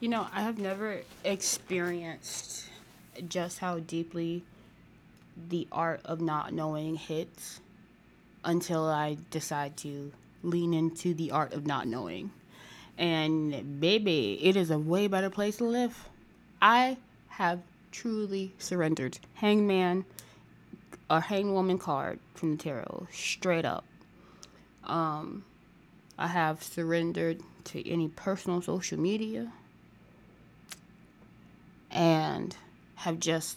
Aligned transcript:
You 0.00 0.08
know, 0.08 0.26
I 0.32 0.40
have 0.40 0.58
never 0.58 1.02
experienced 1.24 2.64
just 3.28 3.58
how 3.58 3.80
deeply 3.80 4.42
the 5.50 5.68
art 5.70 6.00
of 6.06 6.22
not 6.22 6.54
knowing 6.54 6.96
hits 6.96 7.60
until 8.42 8.84
I 8.84 9.18
decide 9.30 9.76
to 9.78 10.10
lean 10.42 10.72
into 10.72 11.12
the 11.12 11.32
art 11.32 11.52
of 11.52 11.66
not 11.66 11.86
knowing. 11.86 12.30
And 12.96 13.78
baby, 13.78 14.38
it 14.42 14.56
is 14.56 14.70
a 14.70 14.78
way 14.78 15.06
better 15.06 15.28
place 15.28 15.58
to 15.58 15.64
live. 15.64 16.08
I 16.62 16.96
have 17.28 17.60
truly 17.92 18.54
surrendered. 18.58 19.18
Hangman 19.34 20.06
a 21.10 21.20
hangwoman 21.20 21.78
card 21.78 22.20
from 22.34 22.56
the 22.56 22.62
tarot, 22.62 23.08
straight 23.12 23.66
up. 23.66 23.84
Um, 24.84 25.44
I 26.16 26.28
have 26.28 26.62
surrendered 26.62 27.42
to 27.64 27.86
any 27.86 28.08
personal 28.08 28.62
social 28.62 28.98
media 28.98 29.52
and 31.90 32.56
have 33.00 33.18
just 33.18 33.56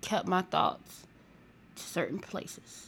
kept 0.00 0.26
my 0.26 0.40
thoughts 0.40 1.06
to 1.76 1.82
certain 1.82 2.18
places. 2.18 2.86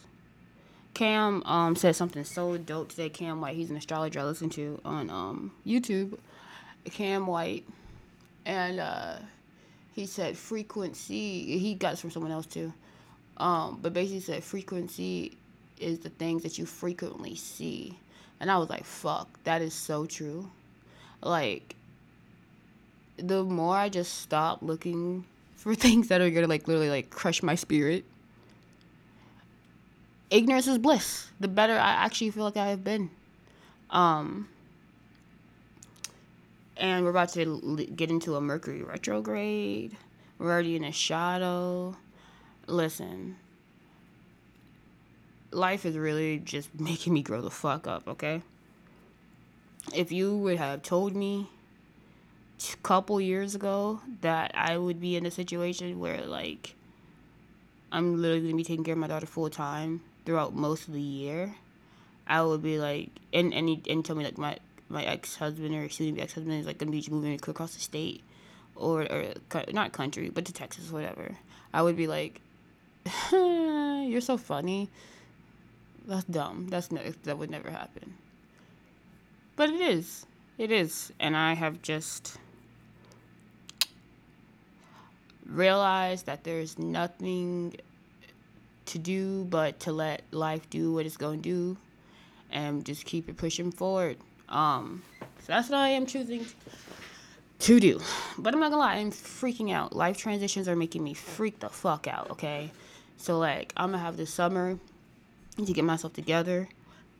Cam 0.94 1.42
um, 1.44 1.76
said 1.76 1.94
something 1.96 2.24
so 2.24 2.56
dope 2.56 2.88
today. 2.88 3.10
Cam 3.10 3.42
White, 3.42 3.56
he's 3.56 3.70
an 3.70 3.76
astrologer 3.76 4.20
I 4.20 4.24
listen 4.24 4.48
to 4.50 4.80
on 4.86 5.10
um, 5.10 5.52
YouTube. 5.66 6.18
Cam 6.86 7.26
White, 7.26 7.66
and 8.46 8.80
uh, 8.80 9.16
he 9.94 10.06
said 10.06 10.36
frequency. 10.36 11.58
He 11.58 11.74
got 11.74 11.90
this 11.90 12.00
from 12.00 12.10
someone 12.10 12.32
else 12.32 12.46
too. 12.46 12.72
Um, 13.36 13.78
but 13.82 13.92
basically 13.92 14.20
said 14.20 14.44
frequency 14.44 15.36
is 15.78 15.98
the 15.98 16.10
things 16.10 16.42
that 16.42 16.58
you 16.58 16.64
frequently 16.64 17.34
see. 17.34 17.98
And 18.40 18.50
I 18.50 18.56
was 18.56 18.70
like, 18.70 18.84
fuck, 18.84 19.28
that 19.44 19.60
is 19.60 19.74
so 19.74 20.06
true. 20.06 20.50
Like, 21.22 21.76
the 23.18 23.44
more 23.44 23.76
I 23.76 23.88
just 23.90 24.20
stop 24.20 24.62
looking 24.62 25.24
for 25.62 25.76
things 25.76 26.08
that 26.08 26.20
are 26.20 26.28
gonna 26.28 26.48
like 26.48 26.66
literally 26.66 26.90
like 26.90 27.08
crush 27.08 27.40
my 27.40 27.54
spirit, 27.54 28.04
ignorance 30.28 30.66
is 30.66 30.76
bliss. 30.78 31.28
The 31.38 31.46
better 31.46 31.74
I 31.74 31.92
actually 31.92 32.30
feel 32.30 32.42
like 32.42 32.56
I 32.56 32.66
have 32.66 32.82
been. 32.82 33.10
Um, 33.90 34.48
and 36.76 37.04
we're 37.04 37.10
about 37.10 37.28
to 37.34 37.86
get 37.94 38.10
into 38.10 38.34
a 38.34 38.40
Mercury 38.40 38.82
retrograde. 38.82 39.96
We're 40.38 40.50
already 40.50 40.74
in 40.74 40.82
a 40.82 40.90
shadow. 40.90 41.96
Listen, 42.66 43.36
life 45.52 45.86
is 45.86 45.96
really 45.96 46.38
just 46.40 46.70
making 46.80 47.14
me 47.14 47.22
grow 47.22 47.40
the 47.40 47.50
fuck 47.50 47.86
up, 47.86 48.08
okay? 48.08 48.42
If 49.94 50.10
you 50.10 50.36
would 50.38 50.58
have 50.58 50.82
told 50.82 51.14
me 51.14 51.50
couple 52.82 53.20
years 53.20 53.54
ago 53.54 54.00
that 54.20 54.52
I 54.54 54.76
would 54.76 55.00
be 55.00 55.16
in 55.16 55.26
a 55.26 55.30
situation 55.30 55.98
where 56.00 56.22
like 56.26 56.74
I'm 57.90 58.20
literally 58.20 58.42
gonna 58.42 58.56
be 58.56 58.64
taking 58.64 58.84
care 58.84 58.94
of 58.94 58.98
my 58.98 59.06
daughter 59.06 59.26
full 59.26 59.50
time 59.50 60.00
throughout 60.24 60.54
most 60.54 60.88
of 60.88 60.94
the 60.94 61.00
year, 61.00 61.54
I 62.26 62.42
would 62.42 62.62
be 62.62 62.78
like, 62.78 63.10
and 63.32 63.52
and 63.52 63.68
he, 63.68 63.82
and 63.88 64.04
tell 64.04 64.16
me 64.16 64.24
like 64.24 64.38
my 64.38 64.58
my 64.88 65.04
ex 65.04 65.36
husband 65.36 65.74
or 65.74 65.88
soon 65.88 66.08
to 66.08 66.12
be 66.12 66.22
ex 66.22 66.34
husband 66.34 66.58
is 66.58 66.66
like 66.66 66.78
gonna 66.78 66.90
be 66.90 67.04
moving 67.10 67.34
across 67.34 67.74
the 67.74 67.80
state, 67.80 68.22
or 68.76 69.02
or 69.12 69.34
not 69.72 69.92
country 69.92 70.30
but 70.30 70.44
to 70.46 70.52
Texas 70.52 70.90
whatever. 70.90 71.36
I 71.74 71.82
would 71.82 71.96
be 71.96 72.06
like, 72.06 72.40
you're 73.32 74.20
so 74.20 74.36
funny. 74.36 74.88
That's 76.06 76.24
dumb. 76.24 76.68
That's 76.68 76.90
ne- 76.90 77.14
that 77.24 77.38
would 77.38 77.50
never 77.50 77.70
happen. 77.70 78.14
But 79.56 79.70
it 79.70 79.80
is. 79.80 80.26
It 80.58 80.70
is. 80.70 81.12
And 81.20 81.36
I 81.36 81.54
have 81.54 81.82
just 81.82 82.38
realized 85.52 86.26
that 86.26 86.44
there's 86.44 86.78
nothing 86.78 87.76
to 88.86 88.98
do 88.98 89.44
but 89.44 89.78
to 89.80 89.92
let 89.92 90.22
life 90.32 90.68
do 90.70 90.92
what 90.92 91.06
it's 91.06 91.16
going 91.16 91.42
to 91.42 91.48
do 91.48 91.76
and 92.50 92.84
just 92.84 93.04
keep 93.04 93.28
it 93.28 93.36
pushing 93.36 93.70
forward. 93.70 94.16
Um, 94.48 95.02
so 95.20 95.46
that's 95.46 95.70
what 95.70 95.78
I 95.78 95.88
am 95.88 96.06
choosing 96.06 96.46
to 97.60 97.80
do. 97.80 98.00
But 98.38 98.54
I'm 98.54 98.60
not 98.60 98.70
gonna 98.70 98.82
lie, 98.82 98.96
I'm 98.96 99.12
freaking 99.12 99.72
out. 99.72 99.94
Life 99.94 100.16
transitions 100.16 100.68
are 100.68 100.76
making 100.76 101.02
me 101.02 101.14
freak 101.14 101.60
the 101.60 101.68
fuck 101.68 102.06
out, 102.06 102.30
okay? 102.30 102.70
So 103.16 103.38
like 103.38 103.72
I'm 103.76 103.92
gonna 103.92 104.02
have 104.02 104.16
this 104.16 104.32
summer 104.32 104.78
to 105.56 105.72
get 105.72 105.84
myself 105.84 106.12
together 106.12 106.68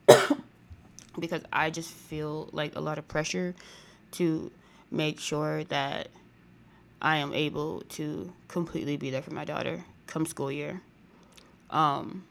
because 1.19 1.43
I 1.53 1.71
just 1.71 1.91
feel 1.91 2.49
like 2.53 2.75
a 2.77 2.81
lot 2.81 2.99
of 2.99 3.07
pressure 3.09 3.55
to 4.13 4.51
make 4.91 5.21
sure 5.21 5.65
that 5.65 6.09
I 7.03 7.17
am 7.17 7.35
able 7.35 7.81
to 7.91 8.33
completely 8.47 8.97
be 8.97 9.11
there 9.11 9.23
for 9.23 9.35
my 9.35 9.45
daughter 9.45 9.85
come 10.07 10.25
school 10.25 10.53
year. 10.53 10.81
Um, 11.69 12.25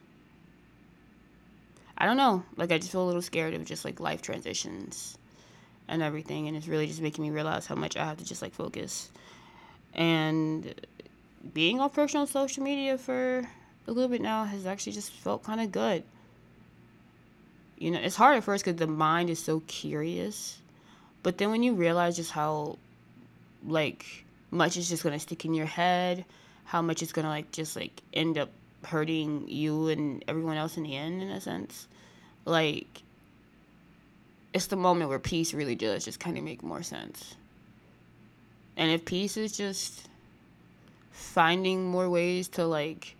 I 1.97 2.05
don't 2.05 2.15
know. 2.17 2.43
Like 2.55 2.71
I 2.71 2.77
just 2.77 2.91
feel 2.91 3.03
a 3.03 3.05
little 3.05 3.21
scared 3.21 3.53
of 3.53 3.65
just 3.65 3.83
like 3.83 3.99
life 3.99 4.21
transitions 4.21 5.17
and 5.89 6.01
everything 6.01 6.47
and 6.47 6.55
it's 6.55 6.69
really 6.69 6.87
just 6.87 7.01
making 7.01 7.23
me 7.23 7.31
realize 7.31 7.67
how 7.67 7.75
much 7.75 7.97
I 7.97 8.05
have 8.05 8.17
to 8.17 8.25
just 8.25 8.41
like 8.41 8.53
focus. 8.53 9.11
And 9.93 10.73
being 11.53 11.81
off 11.81 11.93
personal 11.93 12.25
social 12.25 12.63
media 12.63 12.97
for 12.97 13.45
a 13.87 13.91
little 13.91 14.09
bit 14.09 14.21
now 14.21 14.45
has 14.45 14.65
actually 14.65 14.93
just 14.93 15.11
felt 15.11 15.43
kind 15.43 15.59
of 15.59 15.71
good. 15.71 16.03
You 17.77 17.91
know, 17.91 17.99
it's 17.99 18.15
hard 18.15 18.37
at 18.37 18.43
first 18.45 18.63
because 18.63 18.79
the 18.79 18.87
mind 18.87 19.29
is 19.29 19.43
so 19.43 19.61
curious, 19.67 20.59
but 21.23 21.39
then 21.39 21.49
when 21.49 21.63
you 21.63 21.73
realize 21.73 22.15
just 22.15 22.31
how, 22.31 22.77
like, 23.67 24.23
much 24.51 24.77
is 24.77 24.89
just 24.89 25.03
gonna 25.03 25.19
stick 25.19 25.45
in 25.45 25.53
your 25.53 25.65
head, 25.65 26.25
how 26.65 26.81
much 26.81 27.01
is 27.01 27.11
gonna 27.11 27.29
like 27.29 27.51
just 27.51 27.75
like 27.75 28.01
end 28.13 28.37
up 28.37 28.49
hurting 28.83 29.47
you 29.47 29.87
and 29.89 30.23
everyone 30.27 30.57
else 30.57 30.77
in 30.77 30.83
the 30.83 30.95
end, 30.95 31.21
in 31.21 31.29
a 31.29 31.41
sense, 31.41 31.87
like, 32.45 33.03
it's 34.53 34.67
the 34.67 34.75
moment 34.75 35.09
where 35.09 35.19
peace 35.19 35.53
really 35.53 35.75
does 35.75 36.03
just 36.05 36.19
kind 36.19 36.37
of 36.37 36.43
make 36.43 36.61
more 36.63 36.83
sense. 36.83 37.35
And 38.75 38.91
if 38.91 39.05
peace 39.05 39.37
is 39.37 39.55
just 39.55 40.07
finding 41.11 41.85
more 41.85 42.09
ways 42.09 42.47
to 42.49 42.65
like 42.65 43.15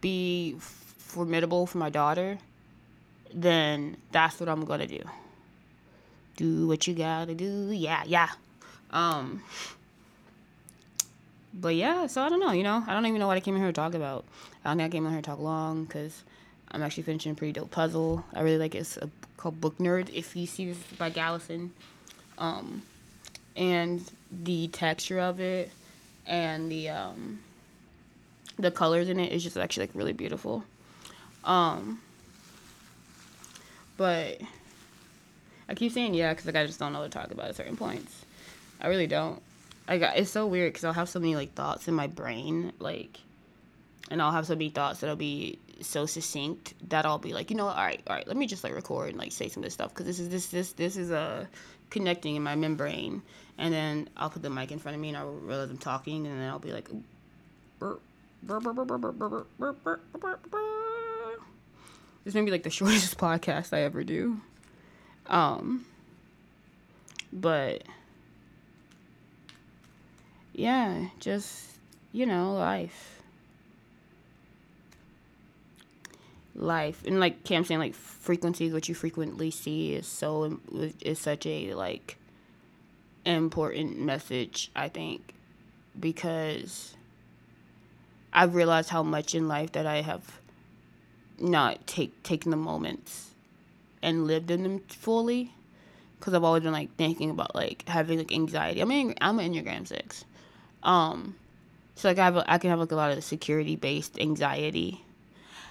be 0.00 0.56
formidable 0.58 1.66
for 1.66 1.78
my 1.78 1.90
daughter, 1.90 2.38
then 3.32 3.96
that's 4.12 4.38
what 4.38 4.48
I'm 4.48 4.64
gonna 4.64 4.86
do. 4.86 5.00
Do 6.36 6.66
what 6.66 6.86
you 6.86 6.94
gotta 6.94 7.34
do. 7.34 7.70
Yeah, 7.72 8.02
yeah. 8.06 8.28
Um. 8.90 9.42
But 11.56 11.76
yeah, 11.76 12.06
so 12.08 12.22
I 12.22 12.28
don't 12.28 12.40
know. 12.40 12.50
You 12.50 12.64
know, 12.64 12.82
I 12.86 12.92
don't 12.92 13.06
even 13.06 13.20
know 13.20 13.28
what 13.28 13.36
I 13.36 13.40
came 13.40 13.54
in 13.54 13.60
here 13.60 13.70
to 13.70 13.72
talk 13.72 13.94
about. 13.94 14.24
I 14.64 14.70
don't 14.70 14.78
think 14.78 14.92
I 14.92 14.96
came 14.96 15.06
in 15.06 15.12
here 15.12 15.22
to 15.22 15.26
talk 15.26 15.38
long 15.38 15.84
because 15.84 16.24
I'm 16.72 16.82
actually 16.82 17.04
finishing 17.04 17.32
a 17.32 17.34
pretty 17.34 17.52
dope 17.52 17.70
puzzle. 17.70 18.24
I 18.34 18.40
really 18.40 18.58
like 18.58 18.74
it. 18.74 18.78
It's 18.78 18.96
a, 18.96 19.08
called 19.36 19.60
Book 19.60 19.78
Nerd. 19.78 20.12
If 20.12 20.34
you 20.34 20.46
see 20.46 20.66
this 20.66 20.78
by 20.98 21.10
Galison. 21.10 21.70
Um, 22.38 22.82
and 23.56 24.10
the 24.42 24.68
texture 24.68 25.20
of 25.20 25.40
it 25.40 25.70
and 26.26 26.70
the 26.70 26.88
um 26.88 27.38
the 28.58 28.70
colors 28.70 29.08
in 29.08 29.18
it 29.18 29.32
is 29.32 29.42
just 29.42 29.56
actually 29.56 29.86
like 29.86 29.94
really 29.94 30.12
beautiful. 30.12 30.64
Um, 31.44 32.00
but 33.96 34.40
I 35.68 35.74
keep 35.74 35.92
saying 35.92 36.14
yeah 36.14 36.32
because 36.32 36.46
like 36.46 36.56
I 36.56 36.66
just 36.66 36.78
don't 36.78 36.92
know 36.92 37.00
what 37.00 37.10
to 37.10 37.18
talk 37.18 37.30
about 37.30 37.48
at 37.48 37.56
certain 37.56 37.76
points. 37.76 38.24
I 38.80 38.88
really 38.88 39.06
don't. 39.06 39.42
I 39.86 39.98
got 39.98 40.16
it's 40.16 40.30
so 40.30 40.46
weird 40.46 40.72
because 40.72 40.84
I'll 40.84 40.92
have 40.92 41.08
so 41.08 41.20
many 41.20 41.36
like 41.36 41.54
thoughts 41.54 41.88
in 41.88 41.94
my 41.94 42.06
brain 42.06 42.72
like, 42.78 43.18
and 44.10 44.22
I'll 44.22 44.32
have 44.32 44.46
so 44.46 44.54
many 44.54 44.70
thoughts 44.70 45.00
that'll 45.00 45.16
be 45.16 45.58
so 45.80 46.06
succinct 46.06 46.74
that 46.88 47.04
I'll 47.04 47.18
be 47.18 47.32
like, 47.32 47.50
you 47.50 47.56
know, 47.56 47.66
all 47.66 47.74
right, 47.74 48.00
all 48.06 48.16
right, 48.16 48.26
let 48.26 48.36
me 48.36 48.46
just 48.46 48.64
like 48.64 48.74
record 48.74 49.10
and 49.10 49.18
like 49.18 49.32
say 49.32 49.48
some 49.48 49.62
of 49.62 49.64
this 49.66 49.74
stuff 49.74 49.90
because 49.90 50.06
this 50.06 50.18
is 50.18 50.28
this 50.28 50.46
this 50.46 50.72
this 50.72 50.96
is 50.96 51.10
a 51.10 51.18
uh, 51.18 51.46
connecting 51.90 52.36
in 52.36 52.42
my 52.42 52.54
membrane, 52.54 53.22
and 53.58 53.72
then 53.72 54.08
I'll 54.16 54.30
put 54.30 54.42
the 54.42 54.50
mic 54.50 54.72
in 54.72 54.78
front 54.78 54.94
of 54.94 55.00
me 55.00 55.08
and 55.08 55.18
I'll 55.18 55.30
realize 55.30 55.70
I'm 55.70 55.78
talking, 55.78 56.26
and 56.26 56.40
then 56.40 56.48
I'll 56.48 56.58
be 56.58 56.72
like, 56.72 56.88
this 62.24 62.34
may 62.34 62.42
be 62.42 62.50
like 62.50 62.62
the 62.62 62.70
shortest 62.70 63.18
podcast 63.18 63.72
I 63.72 63.82
ever 63.82 64.02
do. 64.02 64.40
Um, 65.26 65.84
but 67.32 67.84
yeah, 70.54 71.08
just 71.20 71.66
you 72.12 72.26
know, 72.26 72.54
life. 72.54 73.20
Life 76.56 77.02
and 77.04 77.18
like 77.18 77.42
Cam 77.42 77.64
saying, 77.64 77.80
like 77.80 77.94
frequencies, 77.94 78.72
what 78.72 78.88
you 78.88 78.94
frequently 78.94 79.50
see 79.50 79.94
is 79.94 80.06
so 80.06 80.60
is 81.00 81.18
such 81.18 81.46
a 81.46 81.74
like 81.74 82.16
important 83.24 83.98
message. 83.98 84.70
I 84.76 84.88
think 84.88 85.34
because 85.98 86.94
I've 88.32 88.54
realized 88.54 88.90
how 88.90 89.02
much 89.02 89.34
in 89.34 89.48
life 89.48 89.72
that 89.72 89.86
I 89.86 90.02
have 90.02 90.38
not 91.38 91.86
take 91.88 92.22
taken 92.22 92.50
the 92.50 92.56
moments 92.56 93.30
and 94.02 94.26
lived 94.26 94.50
in 94.50 94.62
them 94.62 94.80
fully 94.88 95.52
because 96.18 96.34
I've 96.34 96.44
always 96.44 96.62
been 96.62 96.72
like 96.72 96.94
thinking 96.96 97.30
about 97.30 97.54
like 97.54 97.88
having 97.88 98.18
like 98.18 98.32
anxiety. 98.32 98.80
I 98.80 98.84
mean, 98.84 99.14
I'm 99.20 99.38
an 99.40 99.52
Enneagram 99.52 99.86
six, 99.86 100.24
um, 100.84 101.34
so 101.96 102.08
like 102.08 102.18
I 102.18 102.24
have 102.24 102.36
a, 102.36 102.52
I 102.52 102.58
can 102.58 102.70
have 102.70 102.78
like 102.78 102.92
a 102.92 102.96
lot 102.96 103.16
of 103.16 103.24
security 103.24 103.76
based 103.76 104.18
anxiety, 104.18 105.02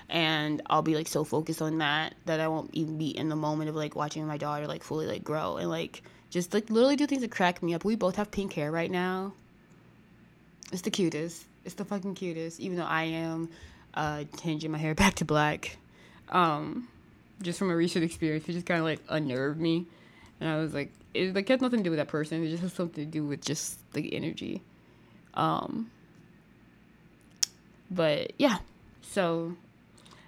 and 0.09 0.61
I'll 0.69 0.81
be 0.81 0.95
like 0.95 1.07
so 1.07 1.23
focused 1.23 1.61
on 1.61 1.77
that 1.77 2.15
that 2.25 2.39
I 2.39 2.47
won't 2.47 2.69
even 2.73 2.97
be 2.97 3.15
in 3.15 3.29
the 3.29 3.35
moment 3.35 3.69
of 3.69 3.75
like 3.75 3.95
watching 3.95 4.25
my 4.25 4.37
daughter 4.37 4.67
like 4.67 4.83
fully 4.83 5.05
like 5.05 5.23
grow 5.23 5.57
and 5.57 5.69
like 5.69 6.01
just 6.29 6.53
like 6.53 6.69
literally 6.69 6.95
do 6.95 7.05
things 7.05 7.21
that 7.21 7.31
crack 7.31 7.61
me 7.61 7.73
up. 7.73 7.85
We 7.85 7.95
both 7.95 8.15
have 8.15 8.31
pink 8.31 8.53
hair 8.53 8.71
right 8.71 8.89
now. 8.89 9.33
It's 10.71 10.81
the 10.81 10.91
cutest. 10.91 11.45
It's 11.63 11.75
the 11.75 11.85
fucking 11.85 12.15
cutest. 12.15 12.59
Even 12.59 12.77
though 12.77 12.85
I 12.85 13.03
am 13.03 13.49
uh, 13.93 14.23
changing 14.41 14.71
my 14.71 14.79
hair 14.79 14.95
back 14.95 15.15
to 15.15 15.25
black, 15.25 15.77
um, 16.29 16.87
just 17.41 17.59
from 17.59 17.69
a 17.69 17.75
recent 17.75 18.03
experience, 18.03 18.49
it 18.49 18.53
just 18.53 18.65
kind 18.65 18.79
of 18.79 18.85
like 18.85 18.99
unnerved 19.09 19.59
me, 19.59 19.85
and 20.39 20.49
I 20.49 20.57
was 20.57 20.73
like, 20.73 20.91
it 21.13 21.35
like 21.35 21.47
has 21.49 21.61
nothing 21.61 21.79
to 21.79 21.83
do 21.83 21.91
with 21.91 21.99
that 21.99 22.07
person. 22.07 22.43
It 22.43 22.49
just 22.49 22.63
has 22.63 22.73
something 22.73 23.05
to 23.05 23.11
do 23.11 23.23
with 23.23 23.41
just 23.41 23.77
the 23.93 24.15
energy. 24.15 24.63
Um, 25.33 25.89
but 27.89 28.33
yeah, 28.37 28.57
so 29.01 29.55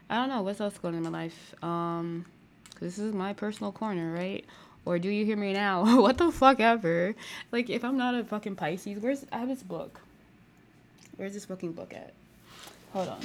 I 0.09 0.15
don't 0.15 0.29
know 0.29 0.41
what's 0.43 0.61
else 0.61 0.77
going 0.77 0.95
on 0.95 1.05
in 1.05 1.11
my 1.11 1.23
life. 1.23 1.55
Um, 1.63 2.25
this 2.79 2.99
is 2.99 3.13
my 3.13 3.33
personal 3.33 3.71
corner, 3.71 4.13
right? 4.13 4.45
Or 4.85 4.99
do 4.99 5.09
you 5.09 5.25
hear 5.25 5.37
me 5.37 5.53
now? 5.53 6.01
what 6.01 6.17
the 6.17 6.31
fuck 6.31 6.59
ever? 6.59 7.15
Like, 7.51 7.69
if 7.69 7.83
I'm 7.83 7.97
not 7.97 8.15
a 8.15 8.23
fucking 8.23 8.55
Pisces, 8.55 8.99
where's 8.99 9.25
I 9.31 9.39
have 9.39 9.49
this 9.49 9.63
book? 9.63 9.99
Where's 11.17 11.33
this 11.33 11.45
fucking 11.45 11.73
book 11.73 11.93
at? 11.93 12.13
Hold 12.93 13.09
on. 13.09 13.21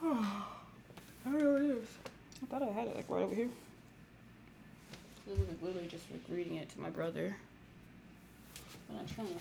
Where 1.30 1.58
it 1.58 1.64
is. 1.64 1.86
I 2.42 2.46
thought 2.46 2.62
I 2.62 2.72
had 2.72 2.88
it 2.88 2.96
like 2.96 3.04
right 3.08 3.22
over 3.22 3.34
here. 3.34 3.48
Literally 5.26 5.86
just 5.88 6.04
like 6.10 6.22
reading 6.30 6.56
it 6.56 6.70
to 6.70 6.80
my 6.80 6.88
brother. 6.88 7.36
I'm 8.90 9.06
trying 9.06 9.28
to. 9.28 9.34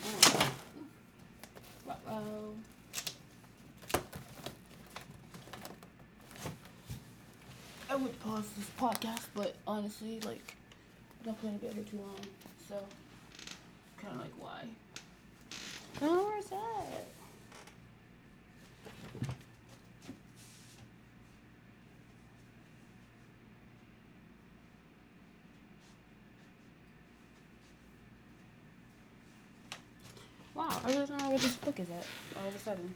Uh 1.89 1.94
oh. 2.10 2.54
I 7.89 7.95
would 7.95 8.19
pause 8.19 8.44
this 8.57 8.69
podcast, 8.78 9.24
but 9.34 9.56
honestly, 9.66 10.19
like, 10.25 10.56
I'm 11.22 11.28
not 11.28 11.39
planning 11.39 11.60
to 11.60 11.68
be 11.68 11.74
here 11.74 11.84
too 11.86 11.98
long, 11.98 12.19
so 12.68 12.75
kind 13.98 14.13
of 14.13 14.22
like 14.22 14.34
why. 14.38 14.66
I 16.01 16.06
don't 16.06 16.18
know 16.18 16.28
I 30.88 30.92
don't 30.94 31.10
know 31.10 31.30
where 31.30 31.38
this 31.38 31.57
book 31.57 31.78
is 31.81 31.89
at 31.89 32.06
all 32.39 32.48
of 32.48 32.56
a 32.56 32.60
sudden. 32.60 32.95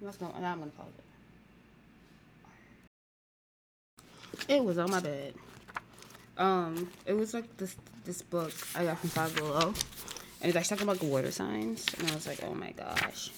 Must 0.00 0.22
not, 0.22 0.40
now 0.40 0.52
I'm 0.52 0.58
gonna 0.60 0.70
pause 0.70 0.86
it. 4.48 4.54
It 4.54 4.64
was 4.64 4.78
on 4.78 4.90
my 4.90 5.00
bed. 5.00 5.34
Um, 6.38 6.90
it 7.04 7.12
was 7.12 7.34
like 7.34 7.58
this 7.58 7.76
this 8.06 8.22
book 8.22 8.52
I 8.74 8.84
got 8.84 8.98
from 8.98 9.10
Five 9.10 9.36
Below, 9.36 9.74
and 10.40 10.48
it's 10.48 10.56
actually 10.56 10.78
talking 10.78 10.88
about 10.88 11.02
water 11.02 11.30
signs, 11.30 11.84
and 11.98 12.10
I 12.10 12.14
was 12.14 12.26
like, 12.26 12.42
oh 12.44 12.54
my 12.54 12.70
gosh. 12.70 13.30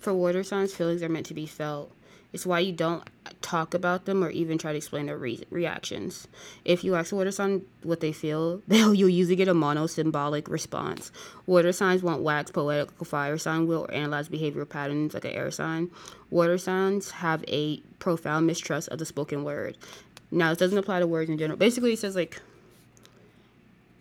For 0.00 0.14
water 0.14 0.42
signs, 0.42 0.74
feelings 0.74 1.02
are 1.02 1.08
meant 1.08 1.26
to 1.26 1.34
be 1.34 1.46
felt. 1.46 1.92
It's 2.32 2.46
why 2.46 2.60
you 2.60 2.72
don't 2.72 3.02
talk 3.42 3.74
about 3.74 4.04
them 4.04 4.22
or 4.22 4.30
even 4.30 4.56
try 4.56 4.72
to 4.72 4.78
explain 4.78 5.06
their 5.06 5.16
re- 5.18 5.44
reactions. 5.50 6.28
If 6.64 6.84
you 6.84 6.94
ask 6.94 7.12
a 7.12 7.16
water 7.16 7.32
sign 7.32 7.66
what 7.82 8.00
they 8.00 8.12
feel, 8.12 8.62
they'll 8.68 8.94
you'll 8.94 9.08
usually 9.08 9.36
get 9.36 9.48
a 9.48 9.54
monosyllabic 9.54 10.48
response. 10.48 11.10
Water 11.46 11.72
signs 11.72 12.02
won't 12.02 12.22
wax 12.22 12.50
poetic 12.50 12.88
a 13.00 13.04
fire 13.04 13.36
sign 13.36 13.66
will 13.66 13.84
or 13.84 13.92
analyze 13.92 14.28
behavioral 14.28 14.68
patterns 14.68 15.12
like 15.12 15.24
an 15.24 15.32
air 15.32 15.50
sign. 15.50 15.90
Water 16.30 16.56
signs 16.56 17.10
have 17.10 17.44
a 17.48 17.78
profound 17.98 18.46
mistrust 18.46 18.88
of 18.88 18.98
the 18.98 19.06
spoken 19.06 19.44
word. 19.44 19.76
Now, 20.30 20.52
it 20.52 20.58
doesn't 20.58 20.78
apply 20.78 21.00
to 21.00 21.06
words 21.06 21.28
in 21.28 21.36
general. 21.36 21.58
Basically, 21.58 21.92
it 21.92 21.98
says 21.98 22.14
like. 22.14 22.40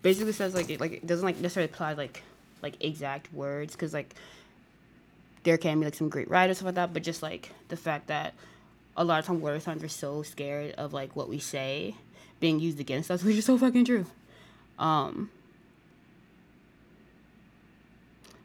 Basically, 0.02 0.32
says 0.32 0.54
like 0.54 0.70
it 0.70 0.80
like 0.80 0.94
it 0.94 1.08
doesn't 1.08 1.26
like 1.26 1.40
necessarily 1.42 1.70
apply 1.70 1.94
like 1.94 2.24
like 2.62 2.82
exact 2.82 3.34
words 3.34 3.74
because 3.74 3.94
like 3.94 4.16
there 5.44 5.58
can 5.58 5.80
be 5.80 5.86
like 5.86 5.96
some 5.96 6.10
great 6.10 6.30
writers 6.30 6.58
stuff 6.58 6.68
like 6.68 6.76
that, 6.76 6.94
but 6.94 7.04
just 7.04 7.24
like 7.24 7.52
the 7.70 7.78
fact 7.78 8.08
that 8.08 8.34
a 8.98 9.04
lot 9.04 9.20
of 9.20 9.26
times 9.26 9.42
water 9.42 9.60
signs 9.60 9.84
are 9.84 9.88
so 9.90 10.24
scared 10.24 10.74
of 10.76 10.94
like 10.94 11.16
what 11.16 11.30
we 11.30 11.40
say 11.40 11.96
being 12.40 12.60
used 12.60 12.80
against 12.80 13.10
us, 13.10 13.24
which 13.24 13.38
is 13.38 13.46
so 13.46 13.58
fucking 13.58 13.86
true. 13.86 14.06
Um, 14.78 15.30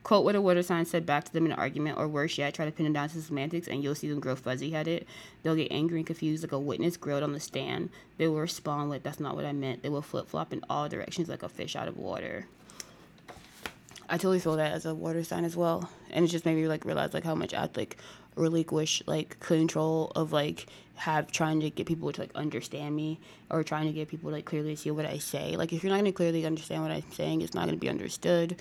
quote 0.03 0.25
what 0.25 0.37
a 0.37 0.41
water 0.41 0.63
sign 0.63 0.85
said 0.85 1.07
back 1.07 1.25
to 1.25 1.33
them 1.33 1.47
in 1.47 1.53
an 1.53 1.59
argument, 1.59 1.99
or 1.99 2.07
worse 2.07 2.39
yet, 2.39 2.55
try 2.55 2.65
to 2.65 2.71
pin 2.71 2.85
them 2.85 2.93
down 2.93 3.09
to 3.09 3.23
semantics, 3.23 3.69
and 3.69 3.83
you'll 3.83 3.95
see 3.95 4.09
them 4.09 4.21
grow 4.21 4.37
fuzzy 4.37 4.71
headed. 4.71 5.07
They'll 5.43 5.57
get 5.57 5.73
angry 5.73 5.99
and 5.99 6.07
confused 6.07 6.45
like 6.45 6.53
a 6.53 6.59
witness 6.59 6.97
grilled 6.97 7.23
on 7.23 7.33
the 7.33 7.41
stand. 7.41 7.91
They 8.19 8.29
will 8.29 8.41
respond 8.41 8.91
with, 8.91 9.03
That's 9.03 9.21
not 9.21 9.35
what 9.35 9.45
I 9.45 9.53
meant. 9.53 9.83
They 9.83 9.89
will 9.89 10.03
flip 10.03 10.29
flop 10.29 10.53
in 10.53 10.63
all 10.69 10.89
directions 10.89 11.29
like 11.29 11.43
a 11.43 11.49
fish 11.49 11.75
out 11.75 11.89
of 11.89 11.97
water. 11.97 12.47
I 14.09 14.17
totally 14.17 14.39
feel 14.39 14.57
that 14.57 14.73
as 14.73 14.87
a 14.87 14.95
water 14.95 15.25
sign 15.25 15.45
as 15.45 15.57
well, 15.57 15.89
and 16.11 16.25
it 16.25 16.29
just 16.29 16.45
made 16.45 16.57
me 16.57 16.69
like 16.69 16.85
realize 16.85 17.15
like 17.15 17.25
how 17.25 17.35
much 17.35 17.55
I'd 17.55 17.77
like 17.77 17.97
relinquish 18.37 19.03
like 19.07 19.39
control 19.41 20.11
of 20.17 20.33
like 20.33 20.67
have 20.97 21.31
trying 21.31 21.61
to 21.61 21.71
get 21.71 21.87
people 21.87 22.13
to 22.13 22.21
like 22.21 22.35
understand 22.35 22.95
me 22.95 23.19
or 23.51 23.63
trying 23.63 23.87
to 23.87 23.93
get 23.93 24.09
people 24.09 24.31
like 24.31 24.45
clearly 24.45 24.77
see 24.77 24.91
what 24.91 25.07
I 25.07 25.19
say. 25.19 25.57
Like 25.57 25.73
if 25.73 25.83
you're 25.83 25.91
not 25.91 25.99
gonna 25.99 26.13
clearly 26.13 26.45
understand 26.45 26.83
what 26.83 26.91
I'm 26.91 27.11
saying, 27.13 27.43
it's 27.43 27.55
not 27.55 27.67
gonna 27.67 27.79
be 27.79 27.89
understood. 27.89 28.61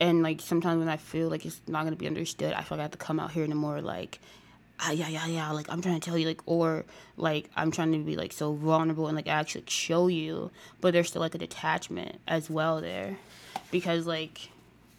And 0.00 0.22
like 0.22 0.40
sometimes 0.40 0.78
when 0.78 0.88
I 0.88 0.96
feel 0.96 1.28
like 1.28 1.46
it's 1.46 1.60
not 1.66 1.84
gonna 1.84 1.96
be 1.96 2.06
understood, 2.06 2.52
I 2.52 2.62
feel 2.62 2.76
like 2.76 2.80
I 2.80 2.84
have 2.84 2.92
to 2.92 2.98
come 2.98 3.18
out 3.18 3.32
here 3.32 3.44
in 3.44 3.52
a 3.52 3.56
more 3.56 3.80
like 3.80 4.20
ah, 4.78 4.90
yeah, 4.90 5.08
yeah, 5.08 5.26
yeah, 5.26 5.50
like 5.52 5.66
I'm 5.70 5.80
trying 5.80 5.98
to 5.98 6.04
tell 6.04 6.18
you, 6.18 6.26
like, 6.26 6.42
or 6.44 6.84
like 7.16 7.48
I'm 7.56 7.70
trying 7.70 7.92
to 7.92 7.98
be 7.98 8.14
like 8.14 8.32
so 8.32 8.52
vulnerable 8.52 9.06
and 9.06 9.16
like 9.16 9.26
actually 9.26 9.64
show 9.68 10.08
you, 10.08 10.50
but 10.82 10.92
there's 10.92 11.08
still 11.08 11.22
like 11.22 11.34
a 11.34 11.38
detachment 11.38 12.20
as 12.28 12.50
well 12.50 12.82
there 12.82 13.16
because 13.70 14.06
like 14.06 14.50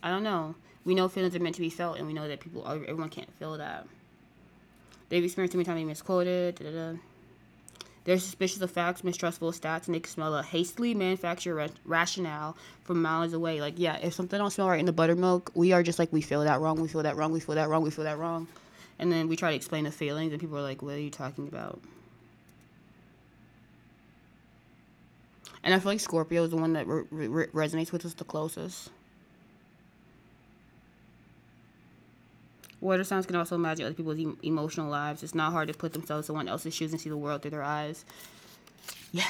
I 0.02 0.10
don't 0.10 0.24
know. 0.24 0.56
We 0.86 0.96
know 0.96 1.10
feelings 1.10 1.36
are 1.36 1.40
meant 1.40 1.56
to 1.56 1.62
be 1.62 1.70
felt, 1.70 1.98
and 1.98 2.08
we 2.08 2.14
know 2.14 2.28
that 2.30 2.40
people, 2.40 2.66
everyone 2.66 3.10
can't 3.10 3.32
feel 3.34 3.58
that. 3.58 3.86
They've 5.10 5.24
experienced 5.24 5.52
too 5.52 5.58
many 5.58 5.66
times 5.66 5.76
being 5.76 5.88
misquoted. 5.88 6.56
Da, 6.56 6.64
da, 6.64 6.94
da. 6.94 6.98
They're 8.06 8.20
suspicious 8.20 8.62
of 8.62 8.72
facts, 8.72 9.04
mistrustful 9.04 9.50
of 9.50 9.60
stats, 9.60 9.88
and 9.88 9.96
they 9.96 10.00
can 10.00 10.10
smell 10.10 10.34
a 10.34 10.42
hastily 10.42 10.94
manufactured 10.94 11.56
ra- 11.56 11.68
rationale 11.84 12.56
from 12.86 13.02
miles 13.02 13.34
away. 13.34 13.60
Like, 13.60 13.74
yeah, 13.76 13.98
if 13.98 14.14
something 14.14 14.40
don't 14.40 14.50
smell 14.50 14.70
right 14.70 14.80
in 14.80 14.86
the 14.86 14.94
buttermilk, 14.94 15.52
we 15.56 15.74
are 15.74 15.84
just 15.84 16.00
like, 16.00 16.14
we 16.14 16.22
feel 16.22 16.42
that 16.46 16.62
wrong, 16.62 16.80
we 16.80 16.88
feel 16.88 17.04
that 17.04 17.18
wrong, 17.18 17.34
we 17.34 17.42
feel 17.42 17.56
that 17.56 17.68
wrong, 17.68 17.82
we 17.82 17.90
feel 17.90 18.06
that 18.06 18.18
wrong. 18.18 18.48
And 18.98 19.12
then 19.12 19.28
we 19.28 19.36
try 19.36 19.50
to 19.50 19.58
explain 19.58 19.84
the 19.84 19.92
feelings, 19.92 20.32
and 20.32 20.40
people 20.40 20.58
are 20.58 20.62
like, 20.62 20.82
what 20.82 20.94
are 20.94 21.00
you 21.02 21.10
talking 21.10 21.50
about? 21.50 21.82
And 25.68 25.74
I 25.74 25.80
feel 25.80 25.92
like 25.92 26.00
Scorpio 26.00 26.46
is 26.46 26.52
the 26.52 26.56
one 26.56 26.72
that 26.74 26.88
re- 26.88 27.04
re- 27.12 27.48
resonates 27.48 27.92
with 27.92 28.06
us 28.06 28.14
the 28.14 28.24
closest. 28.24 28.90
Water 32.80 33.04
signs 33.04 33.26
can 33.26 33.36
also 33.36 33.56
imagine 33.56 33.86
other 33.86 33.94
people's 33.94 34.18
em- 34.18 34.38
emotional 34.44 34.90
lives. 34.90 35.24
It's 35.24 35.36
not 35.36 35.52
hard 35.52 35.68
to 35.68 35.74
put 35.74 35.92
themselves 35.92 36.24
in 36.24 36.28
someone 36.28 36.48
else's 36.48 36.74
shoes 36.74 36.94
and 36.94 37.02
see 37.02 37.10
the 37.10 37.18
world 37.18 37.42
through 37.42 37.52
their 37.52 37.64
eyes. 37.64 38.06
Yeah. 39.12 39.26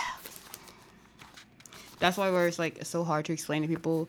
That's 1.98 2.17
why 2.17 2.29
where 2.29 2.48
it's 2.48 2.60
like 2.60 2.86
so 2.86 3.03
hard 3.03 3.25
to 3.25 3.34
explain 3.34 3.63
to 3.63 3.67
people 3.67 4.08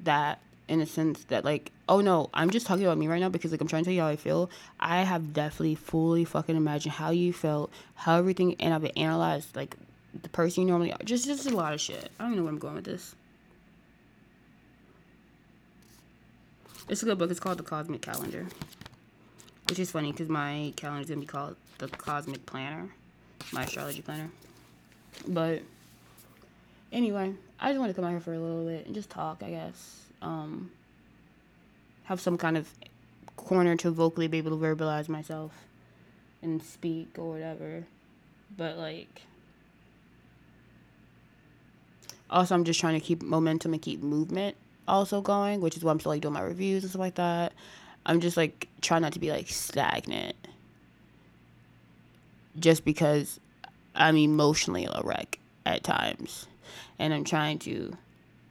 that 0.00 0.40
in 0.68 0.82
a 0.82 0.86
sense 0.86 1.24
that 1.24 1.42
like 1.42 1.70
oh 1.88 2.00
no 2.00 2.28
i'm 2.34 2.50
just 2.50 2.66
talking 2.66 2.84
about 2.84 2.98
me 2.98 3.06
right 3.06 3.20
now 3.20 3.28
because 3.28 3.52
like 3.52 3.60
i'm 3.60 3.68
trying 3.68 3.84
to 3.84 3.88
tell 3.88 3.94
you 3.94 4.00
how 4.00 4.08
i 4.08 4.16
feel 4.16 4.50
i 4.80 5.02
have 5.02 5.32
definitely 5.32 5.76
fully 5.76 6.24
fucking 6.24 6.56
imagined 6.56 6.92
how 6.92 7.10
you 7.10 7.32
felt 7.32 7.70
how 7.94 8.18
everything 8.18 8.56
and 8.58 8.74
i've 8.74 8.90
analyzed 8.96 9.54
like 9.54 9.76
the 10.22 10.28
person 10.28 10.62
you 10.62 10.68
normally 10.68 10.92
are. 10.92 10.98
Just, 11.04 11.26
just 11.26 11.46
a 11.46 11.56
lot 11.56 11.72
of 11.72 11.80
shit. 11.80 12.10
I 12.18 12.24
don't 12.24 12.36
know 12.36 12.42
where 12.42 12.52
I'm 12.52 12.58
going 12.58 12.74
with 12.74 12.84
this. 12.84 13.14
It's 16.88 17.02
a 17.02 17.06
good 17.06 17.18
book. 17.18 17.30
It's 17.30 17.40
called 17.40 17.58
The 17.58 17.64
Cosmic 17.64 18.02
Calendar. 18.02 18.46
Which 19.68 19.78
is 19.78 19.90
funny 19.90 20.12
because 20.12 20.28
my 20.28 20.72
calendar 20.76 21.02
is 21.02 21.08
going 21.08 21.20
to 21.20 21.26
be 21.26 21.30
called 21.30 21.56
The 21.78 21.88
Cosmic 21.88 22.46
Planner. 22.46 22.88
My 23.52 23.64
astrology 23.64 24.02
planner. 24.02 24.30
But 25.26 25.62
anyway, 26.92 27.34
I 27.58 27.70
just 27.70 27.80
want 27.80 27.90
to 27.90 27.94
come 27.94 28.04
out 28.04 28.10
here 28.10 28.20
for 28.20 28.34
a 28.34 28.38
little 28.38 28.64
bit 28.64 28.86
and 28.86 28.94
just 28.94 29.10
talk, 29.10 29.42
I 29.42 29.50
guess. 29.50 30.02
Um, 30.22 30.70
have 32.04 32.20
some 32.20 32.38
kind 32.38 32.56
of 32.56 32.68
corner 33.36 33.76
to 33.76 33.90
vocally 33.90 34.28
be 34.28 34.38
able 34.38 34.56
to 34.56 34.56
verbalize 34.56 35.08
myself 35.08 35.52
and 36.42 36.62
speak 36.62 37.18
or 37.18 37.32
whatever. 37.32 37.84
But 38.56 38.78
like 38.78 39.22
also 42.30 42.54
I'm 42.54 42.64
just 42.64 42.80
trying 42.80 42.98
to 42.98 43.04
keep 43.04 43.22
momentum 43.22 43.72
and 43.72 43.82
keep 43.82 44.02
movement 44.02 44.56
also 44.88 45.20
going, 45.20 45.60
which 45.60 45.76
is 45.76 45.84
why 45.84 45.90
I'm 45.90 46.00
still 46.00 46.12
like 46.12 46.22
doing 46.22 46.34
my 46.34 46.42
reviews 46.42 46.82
and 46.82 46.90
stuff 46.90 47.00
like 47.00 47.16
that. 47.16 47.52
I'm 48.04 48.20
just 48.20 48.36
like 48.36 48.68
trying 48.80 49.02
not 49.02 49.12
to 49.14 49.18
be 49.18 49.30
like 49.30 49.48
stagnant. 49.48 50.36
Just 52.58 52.84
because 52.84 53.38
I'm 53.94 54.16
emotionally 54.16 54.86
a 54.90 55.02
wreck 55.02 55.38
at 55.64 55.82
times. 55.82 56.46
And 56.98 57.12
I'm 57.12 57.24
trying 57.24 57.58
to 57.60 57.96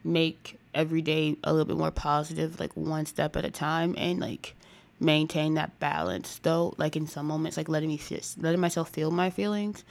make 0.03 0.59
every 0.73 1.01
day 1.01 1.37
a 1.43 1.51
little 1.51 1.65
bit 1.65 1.77
more 1.77 1.91
positive, 1.91 2.59
like 2.59 2.73
one 2.75 3.05
step 3.05 3.35
at 3.35 3.45
a 3.45 3.51
time 3.51 3.95
and 3.97 4.19
like 4.19 4.55
maintain 4.99 5.55
that 5.55 5.79
balance 5.79 6.39
though, 6.43 6.73
like 6.77 6.95
in 6.95 7.07
some 7.07 7.25
moments 7.25 7.57
like 7.57 7.69
letting 7.69 7.89
me 7.89 7.97
just 7.97 8.37
letting 8.41 8.61
myself 8.61 8.89
feel 8.89 9.09
my 9.11 9.29
feelings. 9.29 9.83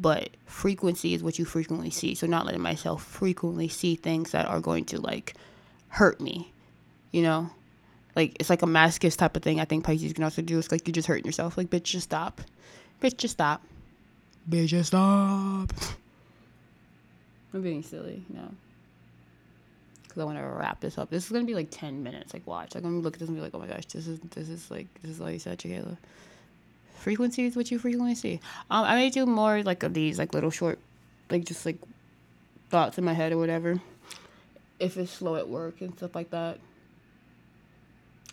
But 0.00 0.30
frequency 0.46 1.12
is 1.12 1.22
what 1.22 1.38
you 1.38 1.44
frequently 1.44 1.90
see. 1.90 2.14
So 2.14 2.26
not 2.26 2.46
letting 2.46 2.62
myself 2.62 3.04
frequently 3.04 3.68
see 3.68 3.96
things 3.96 4.30
that 4.30 4.46
are 4.46 4.60
going 4.60 4.86
to 4.86 5.00
like 5.00 5.34
hurt 5.88 6.20
me. 6.20 6.52
You 7.12 7.22
know? 7.22 7.50
Like 8.16 8.36
it's 8.40 8.50
like 8.50 8.62
a 8.62 8.66
masochist 8.66 9.18
type 9.18 9.36
of 9.36 9.42
thing 9.42 9.60
I 9.60 9.64
think 9.64 9.84
Pisces 9.84 10.12
can 10.12 10.24
also 10.24 10.42
do. 10.42 10.58
It's 10.58 10.72
like 10.72 10.86
you're 10.86 10.92
just 10.92 11.06
hurting 11.08 11.26
yourself. 11.26 11.56
Like 11.56 11.70
bitch 11.70 11.84
just 11.84 12.04
stop. 12.04 12.40
Bitch 13.00 13.16
just 13.18 13.34
stop. 13.34 13.62
Bitch 14.48 14.66
just 14.68 14.88
stop. 14.88 15.72
I'm 17.52 17.62
being 17.62 17.82
silly, 17.82 18.24
no. 18.28 18.48
Cause 20.08 20.18
I 20.18 20.24
want 20.24 20.38
to 20.38 20.44
wrap 20.44 20.80
this 20.80 20.98
up. 20.98 21.10
This 21.10 21.24
is 21.24 21.30
gonna 21.30 21.44
be 21.44 21.54
like 21.54 21.68
ten 21.70 22.02
minutes. 22.02 22.32
Like 22.34 22.46
watch. 22.46 22.74
Like 22.74 22.84
I'm 22.84 22.90
gonna 22.90 23.02
look 23.02 23.14
at 23.14 23.20
this 23.20 23.28
and 23.28 23.36
be 23.36 23.42
like, 23.42 23.54
oh 23.54 23.58
my 23.60 23.66
gosh, 23.66 23.86
this 23.86 24.08
is 24.08 24.18
this 24.30 24.48
is 24.48 24.70
like 24.70 24.86
this 25.02 25.12
is 25.12 25.20
all 25.20 25.30
you 25.30 25.38
said, 25.38 25.58
Jakayla. 25.58 25.96
Frequency 27.00 27.46
is 27.46 27.56
what 27.56 27.70
you 27.70 27.78
frequently 27.78 28.14
see. 28.14 28.40
Um, 28.70 28.84
I 28.84 28.94
may 28.94 29.08
do 29.08 29.24
more 29.24 29.62
like 29.62 29.82
of 29.82 29.94
these 29.94 30.18
like 30.18 30.34
little 30.34 30.50
short, 30.50 30.78
like 31.30 31.46
just 31.46 31.64
like 31.64 31.78
thoughts 32.68 32.98
in 32.98 33.04
my 33.04 33.14
head 33.14 33.32
or 33.32 33.38
whatever. 33.38 33.80
If 34.78 34.98
it's 34.98 35.10
slow 35.10 35.36
at 35.36 35.48
work 35.48 35.80
and 35.80 35.96
stuff 35.96 36.14
like 36.14 36.30
that. 36.30 36.58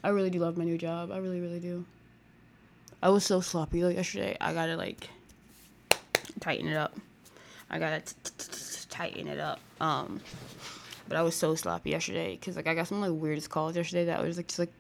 I 0.04 0.10
really 0.10 0.30
do 0.30 0.40
love 0.40 0.58
my 0.58 0.66
new 0.66 0.78
job. 0.78 1.14
I 1.14 1.18
really, 1.20 1.40
really 1.40 1.62
do. 1.62 1.86
I 3.02 3.08
was 3.08 3.26
so 3.26 3.40
sloppy 3.40 3.86
like 3.86 3.96
yesterday. 3.96 4.36
I 4.42 4.54
gotta 4.54 4.76
like 4.76 5.10
tighten 6.42 6.68
it 6.68 6.76
up. 6.76 6.94
I 7.70 7.80
gotta 7.80 8.02
tighten 8.90 9.30
it 9.30 9.40
up. 9.40 9.62
Um, 9.80 10.20
but 11.08 11.16
I 11.16 11.22
was 11.22 11.36
so 11.36 11.56
sloppy 11.56 11.92
yesterday 11.92 12.36
because 12.36 12.58
like 12.58 12.68
I 12.68 12.76
got 12.76 12.90
some 12.90 13.00
like 13.00 13.12
weirdest 13.14 13.50
calls 13.50 13.78
yesterday 13.78 14.06
that 14.06 14.22
was 14.22 14.36
like 14.36 14.48
just 14.48 14.60
like 14.60 14.74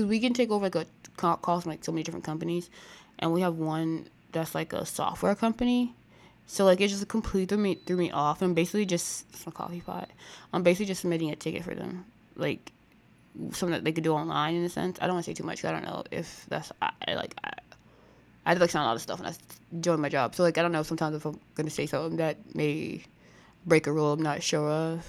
because 0.00 0.08
we 0.08 0.20
can 0.20 0.32
take 0.32 0.50
over 0.50 0.64
like 0.64 0.74
a 0.74 0.86
call 1.16 1.60
from 1.60 1.70
like 1.70 1.84
so 1.84 1.92
many 1.92 2.02
different 2.02 2.24
companies, 2.24 2.70
and 3.18 3.32
we 3.32 3.42
have 3.42 3.56
one 3.56 4.08
that's 4.32 4.54
like 4.54 4.72
a 4.72 4.86
software 4.86 5.34
company. 5.34 5.94
So 6.46 6.64
like 6.64 6.80
it 6.80 6.88
just 6.88 7.06
completely 7.08 7.46
threw 7.46 7.58
me 7.58 7.74
threw 7.74 7.96
me 7.96 8.10
off. 8.10 8.42
and 8.42 8.54
basically 8.54 8.86
just 8.86 9.26
it's 9.32 9.44
coffee 9.54 9.80
pot. 9.80 10.08
I'm 10.52 10.62
basically 10.62 10.86
just 10.86 11.02
submitting 11.02 11.30
a 11.30 11.36
ticket 11.36 11.64
for 11.64 11.74
them, 11.74 12.06
like 12.36 12.72
something 13.52 13.70
that 13.70 13.84
they 13.84 13.92
could 13.92 14.04
do 14.04 14.14
online 14.14 14.54
in 14.54 14.64
a 14.64 14.70
sense. 14.70 14.98
I 15.00 15.06
don't 15.06 15.14
want 15.14 15.26
to 15.26 15.30
say 15.30 15.34
too 15.34 15.44
much. 15.44 15.64
I 15.64 15.70
don't 15.70 15.84
know 15.84 16.04
if 16.10 16.46
that's 16.48 16.72
I, 16.80 16.90
I 17.06 17.14
like 17.14 17.34
I, 17.44 17.52
I 18.46 18.54
to 18.54 18.60
like 18.60 18.70
sign 18.70 18.82
a 18.82 18.86
lot 18.86 18.96
of 18.96 19.02
stuff 19.02 19.20
and 19.20 19.28
I 19.28 19.34
joined 19.80 20.02
my 20.02 20.08
job. 20.08 20.34
So 20.34 20.42
like 20.42 20.56
I 20.56 20.62
don't 20.62 20.72
know 20.72 20.82
sometimes 20.82 21.16
if 21.16 21.26
I'm 21.26 21.38
gonna 21.54 21.70
say 21.70 21.86
something 21.86 22.16
that 22.16 22.38
may 22.54 23.04
break 23.66 23.86
a 23.86 23.92
rule 23.92 24.14
I'm 24.14 24.22
not 24.22 24.42
sure 24.42 24.70
of 24.70 25.06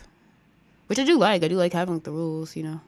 which 0.87 0.99
I 0.99 1.05
do 1.05 1.17
like. 1.17 1.41
I 1.41 1.47
do 1.47 1.55
like 1.55 1.71
having 1.71 1.99
the 1.99 2.11
rules, 2.11 2.57
you 2.57 2.63
know, 2.63 2.81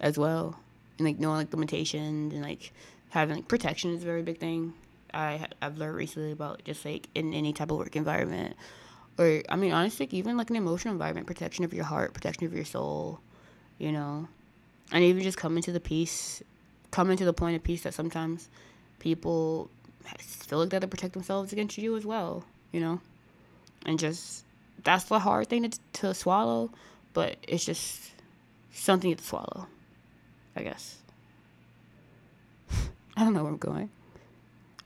as 0.00 0.18
well, 0.18 0.60
and 0.98 1.06
like 1.06 1.18
knowing 1.18 1.36
like 1.38 1.52
limitations 1.52 2.32
and 2.32 2.42
like 2.42 2.72
having 3.10 3.36
like 3.36 3.48
protection 3.48 3.94
is 3.94 4.02
a 4.02 4.06
very 4.06 4.22
big 4.22 4.38
thing. 4.38 4.74
I 5.12 5.46
I've 5.60 5.78
learned 5.78 5.96
recently 5.96 6.32
about 6.32 6.64
just 6.64 6.84
like 6.84 7.08
in 7.14 7.34
any 7.34 7.52
type 7.52 7.70
of 7.70 7.78
work 7.78 7.96
environment, 7.96 8.56
or 9.18 9.42
I 9.48 9.56
mean 9.56 9.72
honestly, 9.72 10.08
even 10.10 10.36
like 10.36 10.50
an 10.50 10.56
emotional 10.56 10.92
environment, 10.92 11.26
protection 11.26 11.64
of 11.64 11.74
your 11.74 11.84
heart, 11.84 12.14
protection 12.14 12.46
of 12.46 12.54
your 12.54 12.64
soul, 12.64 13.20
you 13.78 13.92
know, 13.92 14.28
and 14.90 15.04
even 15.04 15.22
just 15.22 15.38
coming 15.38 15.62
to 15.64 15.72
the 15.72 15.80
peace, 15.80 16.42
coming 16.90 17.16
to 17.16 17.24
the 17.24 17.32
point 17.32 17.56
of 17.56 17.62
peace 17.62 17.82
that 17.82 17.94
sometimes 17.94 18.48
people 18.98 19.70
feel 20.18 20.60
like 20.60 20.70
they 20.70 20.76
have 20.76 20.82
to 20.82 20.88
protect 20.88 21.12
themselves 21.12 21.52
against 21.52 21.78
you 21.78 21.96
as 21.96 22.04
well, 22.06 22.44
you 22.72 22.80
know, 22.80 23.00
and 23.84 23.98
just 23.98 24.44
that's 24.84 25.04
the 25.04 25.18
hard 25.18 25.48
thing 25.48 25.68
to, 25.68 25.78
to 25.92 26.14
swallow, 26.14 26.70
but 27.12 27.36
it's 27.46 27.64
just 27.64 28.12
something 28.72 29.14
to 29.14 29.22
swallow, 29.22 29.66
I 30.56 30.62
guess. 30.62 30.98
I 33.16 33.24
don't 33.24 33.34
know 33.34 33.42
where 33.42 33.52
I'm 33.52 33.58
going. 33.58 33.90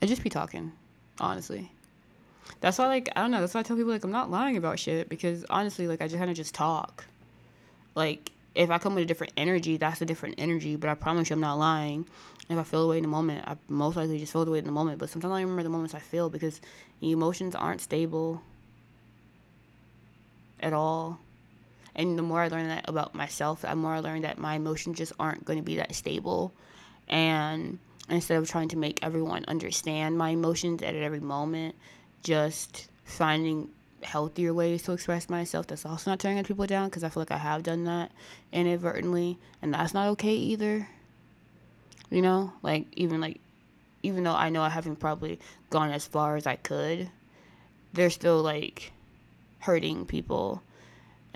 I 0.00 0.06
just 0.06 0.23
be 0.23 0.30
talking, 0.30 0.73
honestly. 1.20 1.70
That's 2.61 2.78
why, 2.78 2.87
like, 2.87 3.08
I 3.16 3.23
don't 3.23 3.30
know. 3.30 3.40
That's 3.40 3.54
why 3.54 3.61
I 3.61 3.62
tell 3.62 3.76
people, 3.76 3.92
like, 3.92 4.04
I'm 4.04 4.12
not 4.12 4.30
lying 4.30 4.56
about 4.56 4.78
shit 4.78 5.08
because 5.08 5.44
honestly, 5.50 5.88
like, 5.88 6.00
I 6.00 6.06
just 6.06 6.18
kind 6.18 6.30
of 6.30 6.37
just 6.37 6.54
talk. 6.54 7.04
Like, 7.94 8.30
if 8.54 8.70
I 8.70 8.78
come 8.78 8.94
with 8.94 9.04
a 9.04 9.06
different 9.06 9.32
energy, 9.37 9.76
that's 9.76 10.00
a 10.00 10.06
different 10.06 10.37
energy, 10.38 10.76
but 10.76 10.88
I 10.88 10.94
promise 10.94 11.30
you 11.30 11.35
I'm 11.35 11.40
not 11.40 11.58
lying. 11.58 12.06
If 12.49 12.56
I 12.56 12.62
feel 12.62 12.82
the 12.82 12.88
way 12.88 12.96
in 12.96 13.02
the 13.02 13.08
moment, 13.08 13.46
I 13.46 13.56
most 13.68 13.96
likely 13.96 14.18
just 14.18 14.32
feel 14.32 14.44
the 14.44 14.50
way 14.50 14.58
in 14.58 14.64
the 14.64 14.73
moment, 14.73 14.99
but 14.99 15.11
sometimes 15.11 15.32
I 15.32 15.40
remember 15.40 15.62
the 15.62 15.68
moments 15.68 15.94
I 15.94 15.99
feel 15.99 16.30
because 16.30 16.61
emotions 17.02 17.54
aren't 17.54 17.80
stable 17.80 18.40
at 20.61 20.73
all. 20.73 21.18
And 21.97 22.19
the 22.19 22.23
more 22.23 22.43
I 22.43 22.49
learn 22.49 22.69
that 22.69 22.88
about 22.88 23.15
myself, 23.15 23.62
the 23.62 23.75
more 23.75 23.95
I 23.95 24.00
learn 24.00 24.23
that 24.23 24.38
my 24.38 24.55
emotions 24.55 24.99
just 24.99 25.15
aren't 25.19 25.45
going 25.45 25.59
to 25.59 25.65
be 25.65 25.76
that 25.76 25.95
stable. 25.95 26.53
And 27.09 27.79
instead 28.09 28.37
of 28.38 28.49
trying 28.49 28.69
to 28.69 28.76
make 28.76 29.00
everyone 29.03 29.45
understand 29.49 30.19
my 30.19 30.31
emotions 30.31 30.83
at 30.83 30.95
every 30.95 31.21
moment, 31.21 31.75
just 32.23 32.88
finding 33.05 33.71
healthier 34.03 34.53
ways 34.53 34.83
to 34.83 34.93
express 34.93 35.29
myself 35.29 35.67
that's 35.67 35.87
also 35.87 36.11
not 36.11 36.21
tearing 36.21 36.43
people 36.45 36.67
down 36.67 36.88
because 36.88 37.03
I 37.03 37.09
feel 37.09 37.23
like 37.23 37.31
I 37.31 37.38
have 37.38 37.62
done 37.62 37.85
that 37.85 38.12
inadvertently 38.53 39.38
and 39.62 39.73
that's 39.73 39.95
not 39.95 40.09
okay 40.11 40.35
either. 40.35 40.88
You 42.11 42.23
know, 42.23 42.53
like 42.62 42.87
even 42.93 43.21
like 43.21 43.41
even 44.03 44.23
though 44.23 44.35
I 44.35 44.50
know 44.50 44.62
I 44.62 44.69
haven't 44.69 44.97
probably 44.97 45.41
gone 45.71 45.91
as 45.91 46.07
far 46.07 46.37
as 46.37 46.47
I 46.47 46.57
could, 46.57 47.11
they're 47.93 48.11
still 48.11 48.43
like 48.43 48.93
hurting 49.61 50.07
people. 50.07 50.62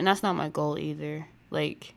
And 0.01 0.07
that's 0.07 0.23
not 0.23 0.35
my 0.35 0.49
goal 0.49 0.79
either. 0.79 1.27
Like 1.51 1.93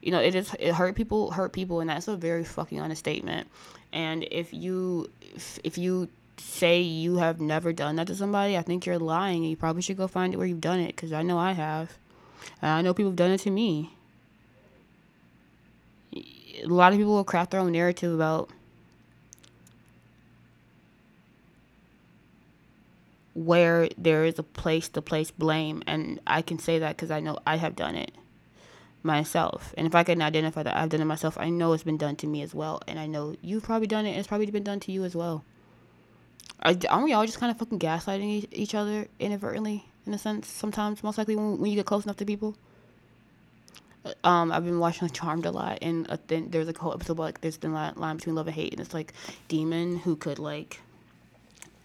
you 0.00 0.10
know, 0.10 0.18
it 0.18 0.34
is 0.34 0.56
it 0.58 0.72
hurt 0.72 0.96
people 0.96 1.30
hurt 1.30 1.52
people 1.52 1.80
and 1.80 1.90
that's 1.90 2.08
a 2.08 2.16
very 2.16 2.42
fucking 2.42 2.80
honest 2.80 3.00
statement. 3.00 3.48
And 3.92 4.26
if 4.30 4.54
you 4.54 5.10
if, 5.20 5.58
if 5.62 5.76
you 5.76 6.08
say 6.38 6.80
you 6.80 7.18
have 7.18 7.38
never 7.38 7.70
done 7.74 7.96
that 7.96 8.06
to 8.06 8.14
somebody, 8.14 8.56
I 8.56 8.62
think 8.62 8.86
you're 8.86 8.98
lying. 8.98 9.44
You 9.44 9.58
probably 9.58 9.82
should 9.82 9.98
go 9.98 10.06
find 10.06 10.32
it 10.32 10.38
where 10.38 10.46
you've 10.46 10.62
done 10.62 10.80
it 10.80 10.96
because 10.96 11.12
I 11.12 11.20
know 11.20 11.38
I 11.38 11.52
have. 11.52 11.98
And 12.62 12.70
I 12.70 12.80
know 12.80 12.94
people 12.94 13.10
have 13.10 13.16
done 13.16 13.32
it 13.32 13.40
to 13.40 13.50
me. 13.50 13.90
A 16.14 16.64
lot 16.64 16.94
of 16.94 16.98
people 16.98 17.12
will 17.12 17.24
craft 17.24 17.50
their 17.50 17.60
own 17.60 17.72
narrative 17.72 18.14
about 18.14 18.48
where 23.34 23.88
there 23.96 24.24
is 24.24 24.38
a 24.38 24.42
place 24.42 24.88
to 24.90 25.00
place 25.00 25.30
blame 25.30 25.82
and 25.86 26.20
i 26.26 26.42
can 26.42 26.58
say 26.58 26.78
that 26.78 26.96
because 26.96 27.10
i 27.10 27.20
know 27.20 27.38
i 27.46 27.56
have 27.56 27.74
done 27.74 27.94
it 27.94 28.12
myself. 29.04 29.74
And 29.76 29.86
if 29.86 29.94
i 29.94 30.04
can 30.04 30.22
identify 30.22 30.62
that 30.62 30.76
i've 30.76 30.90
done 30.90 31.00
it 31.00 31.06
myself 31.06 31.36
i 31.38 31.48
know 31.48 31.72
it's 31.72 31.82
been 31.82 31.96
done 31.96 32.14
to 32.16 32.26
me 32.26 32.42
as 32.42 32.54
well 32.54 32.80
and 32.86 33.00
i 33.00 33.06
know 33.06 33.34
you've 33.42 33.64
probably 33.64 33.88
done 33.88 34.06
it 34.06 34.10
and 34.10 34.18
it's 34.18 34.28
probably 34.28 34.46
been 34.46 34.62
done 34.62 34.80
to 34.80 34.92
you 34.92 35.04
as 35.04 35.16
well. 35.16 35.44
I, 36.62 36.78
aren't 36.88 37.04
we 37.04 37.12
all 37.12 37.26
just 37.26 37.40
kind 37.40 37.50
of 37.50 37.58
fucking 37.58 37.80
gaslighting 37.80 38.46
each 38.52 38.74
other 38.74 39.08
inadvertently 39.18 39.84
in 40.06 40.14
a 40.14 40.18
sense 40.18 40.48
sometimes 40.48 41.02
most 41.02 41.18
likely 41.18 41.36
when, 41.36 41.58
when 41.58 41.70
you 41.70 41.76
get 41.76 41.86
close 41.86 42.04
enough 42.04 42.18
to 42.18 42.24
people? 42.24 42.56
Uh, 44.04 44.12
um, 44.26 44.52
I've 44.52 44.64
been 44.64 44.78
watching 44.78 45.08
Charmed 45.10 45.46
a 45.46 45.50
lot, 45.50 45.78
and 45.82 46.08
uh, 46.10 46.16
then 46.28 46.50
there's 46.50 46.68
a 46.68 46.78
whole 46.78 46.92
episode 46.92 47.14
about 47.14 47.22
like 47.22 47.40
there's 47.40 47.56
been 47.56 47.72
line, 47.72 47.94
line 47.96 48.16
between 48.16 48.34
love 48.34 48.46
and 48.46 48.54
hate, 48.54 48.72
and 48.72 48.80
it's 48.80 48.94
like 48.94 49.12
demon 49.48 49.98
who 49.98 50.16
could 50.16 50.38
like 50.38 50.80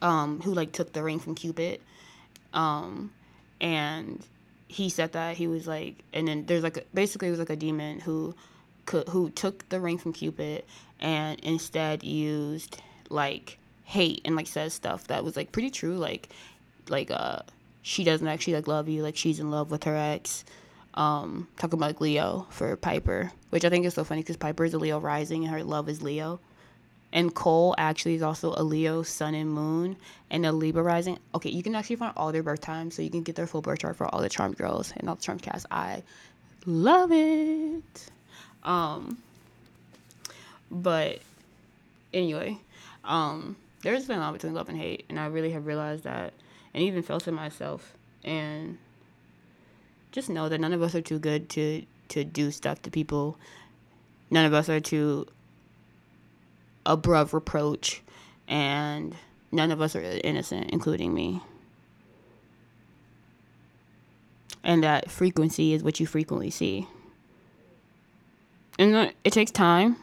um, 0.02 0.42
who 0.42 0.54
like 0.54 0.72
took 0.72 0.94
the 0.94 1.04
ring 1.04 1.20
from 1.20 1.36
Cupid, 1.36 1.82
um, 2.54 3.12
and 3.62 4.24
he 4.68 4.90
said 4.90 5.14
that 5.14 5.38
he 5.38 5.48
was 5.48 5.68
like, 5.68 5.96
and 6.14 6.28
then 6.28 6.46
there's 6.46 6.64
like 6.64 6.78
a, 6.78 6.84
basically 6.94 7.30
it 7.30 7.32
was 7.32 7.40
like 7.40 7.50
a 7.50 7.56
demon 7.56 8.00
who 8.00 8.36
could 8.86 9.08
who 9.10 9.30
took 9.30 9.68
the 9.70 9.80
ring 9.80 9.98
from 9.98 10.14
Cupid 10.14 10.64
and 11.00 11.40
instead 11.42 12.04
used 12.04 12.82
like 13.10 13.58
hate 13.84 14.22
and 14.26 14.36
like 14.36 14.48
says 14.48 14.74
stuff 14.74 15.08
that 15.08 15.24
was 15.24 15.36
like 15.36 15.52
pretty 15.52 15.70
true, 15.70 15.98
like 15.98 16.30
like 16.90 17.12
uh 17.12 17.40
she 17.82 18.04
doesn't 18.04 18.28
actually 18.28 18.54
like 18.54 18.68
love 18.68 18.90
you, 18.90 19.02
like 19.02 19.16
she's 19.16 19.40
in 19.40 19.50
love 19.50 19.72
with 19.72 19.86
her 19.86 19.96
ex. 19.96 20.44
Um, 20.94 21.48
talking 21.58 21.78
about 21.78 21.88
like 21.88 22.02
Leo 22.02 22.48
for 22.50 22.76
Piper, 22.76 23.32
which 23.52 23.64
I 23.64 23.70
think 23.70 23.86
is 23.86 23.94
so 23.94 24.04
funny 24.04 24.22
because 24.22 24.36
Piper 24.36 24.66
is 24.66 24.74
a 24.74 24.80
Leo 24.80 25.00
rising 25.00 25.44
and 25.44 25.54
her 25.54 25.64
love 25.64 25.88
is 25.90 26.02
Leo. 26.02 26.40
And 27.14 27.34
Cole 27.34 27.74
actually 27.78 28.16
is 28.16 28.22
also 28.22 28.54
a 28.56 28.64
Leo 28.64 29.02
sun 29.02 29.34
and 29.34 29.50
moon 29.50 29.96
and 30.30 30.46
a 30.46 30.52
Libra 30.52 30.84
rising. 30.84 31.18
Okay, 31.34 31.50
you 31.50 31.64
can 31.64 31.74
actually 31.74 31.96
find 31.96 32.14
all 32.18 32.32
their 32.32 32.44
birth 32.44 32.62
times, 32.62 32.96
so 32.96 33.02
you 33.02 33.10
can 33.10 33.24
get 33.24 33.36
their 33.36 33.48
full 33.48 33.62
birth 33.62 33.80
chart 33.80 33.96
for 33.96 34.08
all 34.14 34.22
the 34.22 34.30
Charmed 34.30 34.58
girls 34.58 34.94
and 34.98 35.08
all 35.08 35.16
the 35.16 35.22
Charmed 35.22 35.42
cast. 35.42 35.66
I 35.72 36.04
love 36.66 37.12
it. 37.12 38.12
Um, 38.64 39.18
But 40.70 41.22
anyway, 42.14 42.58
um, 43.06 43.56
there's 43.84 44.06
been 44.06 44.18
a 44.18 44.22
lot 44.22 44.34
between 44.34 44.54
love 44.54 44.70
and 44.70 44.78
hate, 44.78 45.06
and 45.10 45.20
I 45.20 45.28
really 45.28 45.52
have 45.52 45.66
realized 45.66 46.04
that, 46.04 46.34
and 46.74 46.84
even 46.84 47.04
felt 47.04 47.28
it 47.28 47.32
myself. 47.32 47.96
And 48.24 48.78
just 50.12 50.30
know 50.30 50.50
that 50.50 50.60
none 50.60 50.74
of 50.74 50.82
us 50.82 50.94
are 50.94 51.02
too 51.02 51.20
good 51.20 51.50
to 51.52 51.84
to 52.10 52.24
do 52.24 52.52
stuff 52.52 52.82
to 52.82 52.92
people. 52.92 53.38
None 54.30 54.46
of 54.46 54.54
us 54.54 54.68
are 54.68 54.80
too 54.82 55.28
above 56.88 57.34
reproach, 57.34 58.02
and 58.48 59.16
none 59.52 59.70
of 59.70 59.82
us 59.82 59.96
are 59.96 60.02
innocent, 60.02 60.72
including 60.72 61.14
me. 61.14 61.42
And 64.64 64.84
that 64.84 65.12
frequency 65.12 65.74
is 65.74 65.84
what 65.84 66.00
you 66.00 66.08
frequently 66.08 66.50
see. 66.50 66.88
And 68.80 69.14
it 69.24 69.34
takes 69.34 69.52
time 69.52 69.98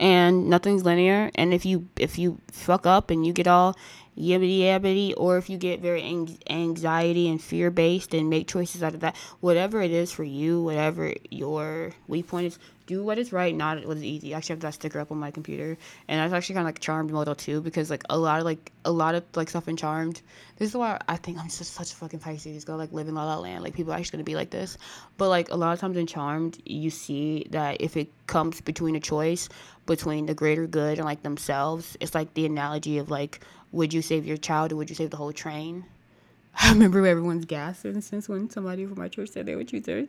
and 0.00 0.48
nothing's 0.48 0.82
linear 0.82 1.30
and 1.34 1.52
if 1.52 1.66
you 1.66 1.86
if 1.96 2.18
you 2.18 2.38
fuck 2.50 2.86
up 2.86 3.10
and 3.10 3.24
you 3.24 3.32
get 3.32 3.46
all 3.46 3.76
yibbity 4.20 4.60
yabbity 4.60 5.14
or 5.16 5.38
if 5.38 5.48
you 5.48 5.56
get 5.56 5.80
very 5.80 6.02
anxiety 6.48 7.28
and 7.28 7.42
fear 7.42 7.70
based 7.70 8.14
and 8.14 8.28
make 8.28 8.46
choices 8.46 8.82
out 8.82 8.94
of 8.94 9.00
that. 9.00 9.16
Whatever 9.40 9.80
it 9.80 9.90
is 9.90 10.12
for 10.12 10.24
you 10.24 10.62
whatever 10.62 11.14
your 11.30 11.92
weak 12.06 12.28
point 12.28 12.46
is 12.46 12.58
do 12.86 13.02
what 13.04 13.18
is 13.18 13.32
right 13.32 13.54
not 13.54 13.86
what 13.86 13.96
is 13.96 14.04
easy. 14.04 14.34
I 14.34 14.38
actually 14.38 14.54
have 14.54 14.60
that 14.60 14.74
sticker 14.74 15.00
up 15.00 15.12
on 15.12 15.18
my 15.18 15.30
computer 15.30 15.78
and 16.08 16.20
that's 16.20 16.32
actually 16.32 16.56
kind 16.56 16.66
of 16.66 16.74
like 16.74 16.80
charmed 16.80 17.10
model 17.10 17.34
too 17.34 17.60
because 17.60 17.90
like 17.90 18.04
a 18.10 18.18
lot 18.18 18.40
of 18.40 18.44
like 18.44 18.72
a 18.84 18.92
lot 18.92 19.14
of 19.14 19.24
like 19.34 19.48
stuff 19.48 19.68
in 19.68 19.76
charmed 19.76 20.20
this 20.56 20.70
is 20.70 20.76
why 20.76 20.98
i 21.06 21.16
think 21.16 21.38
i'm 21.38 21.48
just 21.48 21.74
such 21.74 21.92
a 21.92 21.96
fucking 21.96 22.18
pisces 22.18 22.64
gonna 22.64 22.78
like 22.78 22.92
live 22.92 23.08
in 23.08 23.14
la 23.14 23.24
la 23.24 23.38
land 23.38 23.62
like 23.62 23.74
people 23.74 23.92
are 23.92 23.96
actually 23.96 24.18
gonna 24.18 24.24
be 24.24 24.34
like 24.34 24.50
this. 24.50 24.76
But 25.16 25.28
like 25.28 25.50
a 25.50 25.56
lot 25.56 25.72
of 25.72 25.80
times 25.80 25.96
in 25.96 26.06
charmed 26.06 26.60
you 26.64 26.90
see 26.90 27.46
that 27.50 27.80
if 27.80 27.96
it 27.96 28.10
comes 28.26 28.60
between 28.60 28.96
a 28.96 29.00
choice 29.00 29.48
between 29.86 30.26
the 30.26 30.34
greater 30.34 30.66
good 30.66 30.98
and 30.98 31.04
like 31.04 31.22
themselves 31.22 31.96
it's 32.00 32.14
like 32.14 32.32
the 32.34 32.46
analogy 32.46 32.98
of 32.98 33.10
like 33.10 33.40
would 33.72 33.92
you 33.92 34.02
save 34.02 34.26
your 34.26 34.36
child 34.36 34.72
or 34.72 34.76
would 34.76 34.90
you 34.90 34.96
save 34.96 35.10
the 35.10 35.16
whole 35.16 35.32
train? 35.32 35.84
I 36.60 36.72
remember 36.72 37.06
everyone's 37.06 37.44
gasping 37.44 38.00
since 38.00 38.28
when 38.28 38.50
somebody 38.50 38.86
from 38.86 38.98
my 38.98 39.08
church 39.08 39.30
said 39.30 39.46
they 39.46 39.56
would 39.56 39.68
choose 39.68 39.84
their 39.84 40.06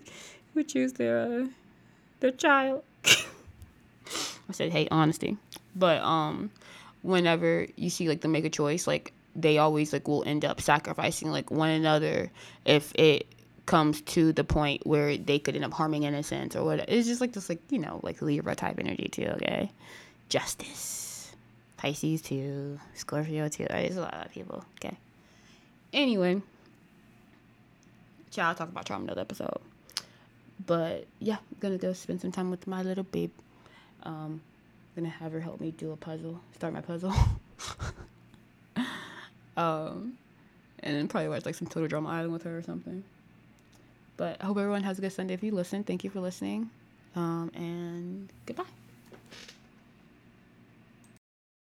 would 0.55 0.67
choose 0.67 0.93
their 0.93 1.21
uh, 1.21 1.47
their 2.19 2.31
child. 2.31 2.83
I 3.05 4.53
said, 4.53 4.71
hey, 4.71 4.87
honesty. 4.91 5.37
But 5.75 6.01
um, 6.01 6.51
whenever 7.03 7.67
you 7.75 7.89
see 7.89 8.09
like 8.09 8.21
them 8.21 8.31
make 8.31 8.45
a 8.45 8.49
choice, 8.49 8.87
like 8.87 9.13
they 9.35 9.57
always 9.57 9.93
like 9.93 10.07
will 10.07 10.23
end 10.25 10.43
up 10.43 10.59
sacrificing 10.59 11.31
like 11.31 11.51
one 11.51 11.69
another 11.69 12.31
if 12.65 12.91
it 12.95 13.27
comes 13.65 14.01
to 14.01 14.33
the 14.33 14.43
point 14.43 14.85
where 14.85 15.15
they 15.15 15.39
could 15.39 15.55
end 15.55 15.63
up 15.63 15.71
harming 15.71 16.03
innocence 16.03 16.55
or 16.55 16.65
what. 16.65 16.89
It's 16.89 17.07
just 17.07 17.21
like 17.21 17.33
this 17.33 17.49
like 17.49 17.61
you 17.69 17.79
know 17.79 17.99
like 18.03 18.21
Libra 18.21 18.55
type 18.55 18.77
energy 18.79 19.07
too. 19.09 19.27
Okay, 19.35 19.71
justice. 20.29 21.10
Pisces 21.81 22.21
too, 22.21 22.79
Scorpio 22.93 23.49
too. 23.49 23.65
There's 23.67 23.97
a 23.97 24.01
lot 24.01 24.25
of 24.25 24.31
people. 24.31 24.63
Okay. 24.75 24.95
Anyway, 25.91 26.39
y'all 28.33 28.53
talk 28.53 28.69
about 28.69 28.85
trauma 28.85 29.05
another 29.05 29.21
episode. 29.21 29.59
But 30.63 31.07
yeah, 31.19 31.37
I'm 31.37 31.57
gonna 31.59 31.79
go 31.79 31.93
spend 31.93 32.21
some 32.21 32.31
time 32.31 32.51
with 32.51 32.67
my 32.67 32.83
little 32.83 33.03
babe. 33.03 33.31
Um, 34.03 34.41
gonna 34.95 35.09
have 35.09 35.31
her 35.31 35.39
help 35.39 35.59
me 35.59 35.71
do 35.71 35.91
a 35.91 35.97
puzzle, 35.97 36.39
start 36.55 36.71
my 36.71 36.81
puzzle. 36.81 37.13
um, 39.57 40.13
and 40.81 40.95
then 40.95 41.07
probably 41.07 41.29
watch 41.29 41.47
like 41.47 41.55
some 41.55 41.67
Total 41.67 41.87
Drama 41.87 42.09
Island 42.09 42.33
with 42.33 42.43
her 42.43 42.59
or 42.59 42.61
something. 42.61 43.03
But 44.17 44.37
I 44.39 44.45
hope 44.45 44.59
everyone 44.59 44.83
has 44.83 44.99
a 44.99 45.01
good 45.01 45.13
Sunday. 45.13 45.33
If 45.33 45.41
you 45.41 45.51
listen, 45.51 45.83
thank 45.83 46.03
you 46.03 46.11
for 46.11 46.19
listening. 46.19 46.69
Um, 47.15 47.51
and 47.55 48.29
goodbye. 48.45 48.65